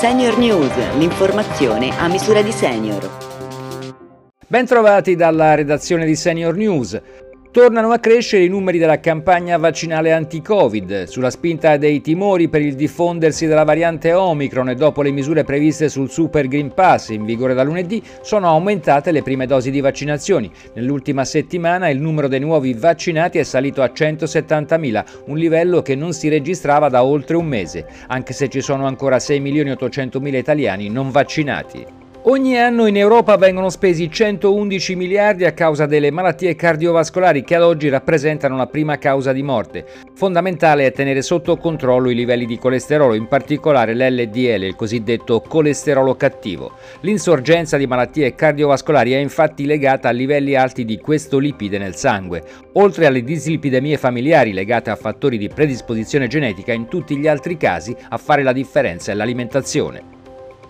Senior 0.00 0.38
News, 0.38 0.96
l'informazione 0.96 1.90
a 1.98 2.08
misura 2.08 2.40
di 2.40 2.52
senior. 2.52 3.06
Bentrovati 4.46 5.14
dalla 5.14 5.54
redazione 5.54 6.06
di 6.06 6.16
Senior 6.16 6.56
News. 6.56 6.98
Tornano 7.52 7.90
a 7.90 7.98
crescere 7.98 8.44
i 8.44 8.48
numeri 8.48 8.78
della 8.78 9.00
campagna 9.00 9.56
vaccinale 9.56 10.12
anti-Covid, 10.12 11.08
sulla 11.08 11.30
spinta 11.30 11.76
dei 11.78 12.00
timori 12.00 12.48
per 12.48 12.62
il 12.62 12.76
diffondersi 12.76 13.48
della 13.48 13.64
variante 13.64 14.12
Omicron 14.12 14.68
e 14.68 14.76
dopo 14.76 15.02
le 15.02 15.10
misure 15.10 15.42
previste 15.42 15.88
sul 15.88 16.10
Super 16.10 16.46
Green 16.46 16.72
Pass 16.72 17.08
in 17.08 17.24
vigore 17.24 17.54
da 17.54 17.64
lunedì, 17.64 18.00
sono 18.22 18.46
aumentate 18.46 19.10
le 19.10 19.22
prime 19.22 19.46
dosi 19.46 19.72
di 19.72 19.80
vaccinazioni. 19.80 20.48
Nell'ultima 20.74 21.24
settimana 21.24 21.88
il 21.88 22.00
numero 22.00 22.28
dei 22.28 22.38
nuovi 22.38 22.72
vaccinati 22.72 23.38
è 23.38 23.42
salito 23.42 23.82
a 23.82 23.90
170.000, 23.92 25.04
un 25.26 25.36
livello 25.36 25.82
che 25.82 25.96
non 25.96 26.12
si 26.12 26.28
registrava 26.28 26.88
da 26.88 27.02
oltre 27.02 27.36
un 27.36 27.46
mese, 27.46 27.84
anche 28.06 28.32
se 28.32 28.48
ci 28.48 28.60
sono 28.60 28.86
ancora 28.86 29.16
6.800.000 29.16 30.34
italiani 30.36 30.88
non 30.88 31.10
vaccinati. 31.10 31.99
Ogni 32.24 32.58
anno 32.58 32.84
in 32.84 32.98
Europa 32.98 33.38
vengono 33.38 33.70
spesi 33.70 34.10
111 34.10 34.94
miliardi 34.94 35.46
a 35.46 35.54
causa 35.54 35.86
delle 35.86 36.10
malattie 36.10 36.54
cardiovascolari 36.54 37.42
che 37.42 37.54
ad 37.54 37.62
oggi 37.62 37.88
rappresentano 37.88 38.58
la 38.58 38.66
prima 38.66 38.98
causa 38.98 39.32
di 39.32 39.42
morte. 39.42 39.86
Fondamentale 40.14 40.84
è 40.84 40.92
tenere 40.92 41.22
sotto 41.22 41.56
controllo 41.56 42.10
i 42.10 42.14
livelli 42.14 42.44
di 42.44 42.58
colesterolo, 42.58 43.14
in 43.14 43.26
particolare 43.26 43.94
l'LDL, 43.94 44.64
il 44.64 44.76
cosiddetto 44.76 45.40
colesterolo 45.40 46.14
cattivo. 46.14 46.72
L'insorgenza 47.00 47.78
di 47.78 47.86
malattie 47.86 48.34
cardiovascolari 48.34 49.12
è 49.12 49.18
infatti 49.18 49.64
legata 49.64 50.10
a 50.10 50.12
livelli 50.12 50.54
alti 50.54 50.84
di 50.84 50.98
questo 50.98 51.38
lipide 51.38 51.78
nel 51.78 51.96
sangue, 51.96 52.42
oltre 52.74 53.06
alle 53.06 53.24
dislipidemie 53.24 53.96
familiari 53.96 54.52
legate 54.52 54.90
a 54.90 54.96
fattori 54.96 55.38
di 55.38 55.48
predisposizione 55.48 56.26
genetica, 56.26 56.74
in 56.74 56.86
tutti 56.86 57.16
gli 57.16 57.26
altri 57.26 57.56
casi 57.56 57.96
a 58.10 58.18
fare 58.18 58.42
la 58.42 58.52
differenza 58.52 59.10
è 59.10 59.14
l'alimentazione. 59.14 60.18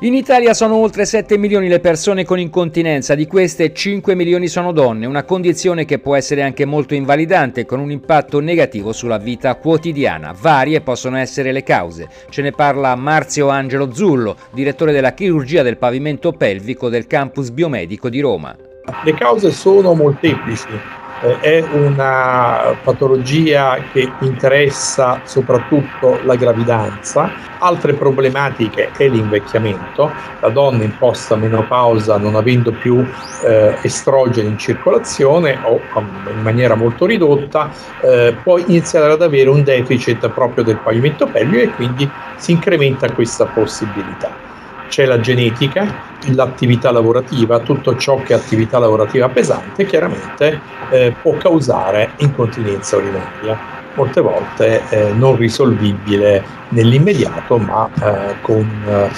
In 0.00 0.14
Italia 0.14 0.52
sono 0.52 0.74
oltre 0.74 1.04
7 1.04 1.38
milioni 1.38 1.68
le 1.68 1.78
persone 1.78 2.24
con 2.24 2.40
incontinenza, 2.40 3.14
di 3.14 3.28
queste 3.28 3.72
5 3.72 4.16
milioni 4.16 4.48
sono 4.48 4.72
donne, 4.72 5.06
una 5.06 5.22
condizione 5.22 5.84
che 5.84 6.00
può 6.00 6.16
essere 6.16 6.42
anche 6.42 6.64
molto 6.64 6.94
invalidante 6.94 7.64
con 7.64 7.78
un 7.78 7.92
impatto 7.92 8.40
negativo 8.40 8.92
sulla 8.92 9.18
vita 9.18 9.54
quotidiana. 9.54 10.34
Varie 10.36 10.80
possono 10.80 11.18
essere 11.18 11.52
le 11.52 11.62
cause. 11.62 12.08
Ce 12.30 12.42
ne 12.42 12.50
parla 12.50 12.96
Marzio 12.96 13.48
Angelo 13.48 13.94
Zullo, 13.94 14.36
direttore 14.50 14.90
della 14.90 15.14
chirurgia 15.14 15.62
del 15.62 15.78
pavimento 15.78 16.32
pelvico 16.32 16.88
del 16.88 17.06
campus 17.06 17.50
biomedico 17.50 18.08
di 18.08 18.18
Roma. 18.18 18.56
Le 19.04 19.14
cause 19.14 19.52
sono 19.52 19.94
molteplici 19.94 21.01
eh, 21.22 21.40
è 21.40 21.64
una 21.72 22.76
patologia 22.82 23.78
che 23.92 24.10
interessa 24.20 25.20
soprattutto 25.24 26.18
la 26.24 26.34
gravidanza, 26.34 27.30
altre 27.58 27.94
problematiche 27.94 28.90
è 28.96 29.08
l'invecchiamento, 29.08 30.10
la 30.40 30.48
donna 30.48 30.82
in 30.82 30.96
post 30.98 31.32
menopausa 31.34 32.16
non 32.18 32.34
avendo 32.34 32.72
più 32.72 33.06
eh, 33.44 33.76
estrogeni 33.82 34.48
in 34.48 34.58
circolazione 34.58 35.58
o 35.62 35.80
in 36.28 36.42
maniera 36.42 36.74
molto 36.74 37.06
ridotta 37.06 37.70
eh, 38.00 38.36
può 38.42 38.58
iniziare 38.58 39.12
ad 39.12 39.22
avere 39.22 39.48
un 39.48 39.62
deficit 39.62 40.28
proprio 40.30 40.64
del 40.64 40.78
pavimento 40.78 41.26
pelvico 41.26 41.62
e 41.62 41.70
quindi 41.70 42.10
si 42.36 42.52
incrementa 42.52 43.10
questa 43.12 43.46
possibilità. 43.46 44.50
C'è 44.88 45.06
la 45.06 45.20
genetica, 45.20 46.11
l'attività 46.34 46.90
lavorativa, 46.90 47.58
tutto 47.60 47.96
ciò 47.96 48.16
che 48.22 48.34
è 48.34 48.36
attività 48.36 48.78
lavorativa 48.78 49.28
pesante 49.28 49.86
chiaramente 49.86 50.60
eh, 50.90 51.14
può 51.20 51.36
causare 51.36 52.12
incontinenza 52.18 52.96
urinaria, 52.96 53.58
molte 53.94 54.20
volte 54.20 54.82
eh, 54.88 55.12
non 55.12 55.36
risolvibile 55.36 56.44
nell'immediato 56.70 57.58
ma 57.58 57.88
eh, 58.00 58.40
con 58.40 58.68
eh, 58.86 59.10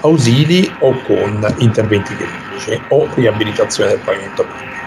ausili 0.00 0.70
o 0.80 0.94
con 1.06 1.54
interventi 1.58 2.14
chirurgici 2.16 2.80
o 2.88 3.08
riabilitazione 3.14 3.90
del 3.90 4.00
pavimento 4.00 4.44
pelvico. 4.44 4.83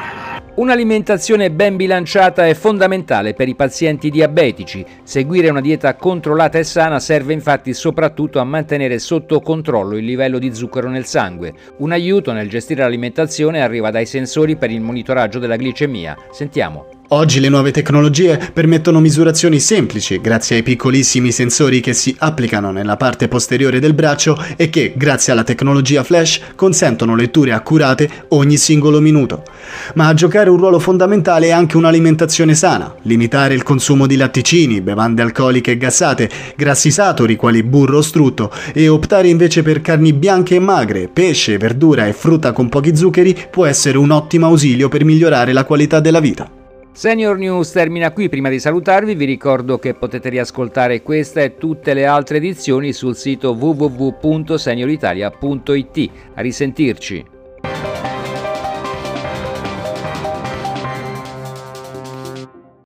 Un'alimentazione 0.57 1.51
ben 1.51 1.75
bilanciata 1.75 2.47
è 2.47 2.55
fondamentale 2.55 3.35
per 3.35 3.47
i 3.47 3.53
pazienti 3.53 4.09
diabetici. 4.09 4.83
Seguire 5.03 5.49
una 5.49 5.61
dieta 5.61 5.95
controllata 5.95 6.57
e 6.57 6.63
sana 6.63 6.99
serve 6.99 7.33
infatti 7.33 7.75
soprattutto 7.75 8.39
a 8.39 8.43
mantenere 8.43 8.97
sotto 8.97 9.39
controllo 9.39 9.97
il 9.97 10.05
livello 10.05 10.39
di 10.39 10.51
zucchero 10.55 10.89
nel 10.89 11.05
sangue. 11.05 11.53
Un 11.77 11.91
aiuto 11.91 12.31
nel 12.31 12.49
gestire 12.49 12.81
l'alimentazione 12.81 13.61
arriva 13.61 13.91
dai 13.91 14.07
sensori 14.07 14.55
per 14.55 14.71
il 14.71 14.81
monitoraggio 14.81 15.37
della 15.37 15.57
glicemia. 15.57 16.17
Sentiamo. 16.31 16.96
Oggi 17.09 17.39
le 17.39 17.47
nuove 17.47 17.71
tecnologie 17.71 18.37
permettono 18.51 18.99
misurazioni 18.99 19.61
semplici 19.61 20.19
grazie 20.19 20.57
ai 20.57 20.63
piccolissimi 20.63 21.31
sensori 21.31 21.79
che 21.79 21.93
si 21.93 22.13
applicano 22.19 22.71
nella 22.71 22.97
parte 22.97 23.29
posteriore 23.29 23.79
del 23.79 23.93
braccio 23.93 24.37
e 24.57 24.69
che, 24.69 24.91
grazie 24.93 25.31
alla 25.31 25.45
tecnologia 25.45 26.03
flash, 26.03 26.41
consentono 26.55 27.15
letture 27.15 27.53
accurate 27.53 28.25
ogni 28.29 28.57
singolo 28.57 28.99
minuto. 28.99 29.43
Ma 29.93 30.07
a 30.07 30.13
giocare 30.13 30.49
un 30.49 30.57
ruolo 30.57 30.79
fondamentale 30.79 31.47
è 31.47 31.51
anche 31.51 31.77
un'alimentazione 31.77 32.53
sana, 32.55 32.93
limitare 33.03 33.53
il 33.53 33.63
consumo 33.63 34.05
di 34.05 34.17
latticini, 34.17 34.81
bevande 34.81 35.21
alcoliche 35.21 35.71
e 35.71 35.77
gassate, 35.77 36.29
grassi 36.57 36.91
saturi 36.91 37.37
quali 37.37 37.63
burro 37.63 37.99
o 37.99 38.01
strutto 38.01 38.51
e 38.73 38.89
optare 38.89 39.29
invece 39.29 39.63
per 39.63 39.79
carni 39.79 40.11
bianche 40.11 40.55
e 40.55 40.59
magre, 40.59 41.07
pesce, 41.07 41.57
verdura 41.57 42.05
e 42.05 42.11
frutta 42.11 42.51
con 42.51 42.67
pochi 42.67 42.93
zuccheri 42.93 43.47
può 43.49 43.65
essere 43.65 43.97
un 43.97 44.11
ottimo 44.11 44.47
ausilio 44.47 44.89
per 44.89 45.05
migliorare 45.05 45.53
la 45.53 45.63
qualità 45.63 46.01
della 46.01 46.19
vita. 46.19 46.56
Senior 46.97 47.37
News 47.37 47.69
termina 47.69 48.11
qui, 48.11 48.27
prima 48.27 48.49
di 48.49 48.59
salutarvi 48.59 49.13
vi 49.13 49.25
ricordo 49.25 49.77
che 49.77 49.93
potete 49.93 50.29
riascoltare 50.29 51.03
questa 51.03 51.41
e 51.41 51.55
tutte 51.55 51.93
le 51.93 52.07
altre 52.07 52.37
edizioni 52.37 52.91
sul 52.91 53.15
sito 53.15 53.51
www.senioritalia.it. 53.51 56.09
A 56.33 56.41
risentirci! 56.41 57.36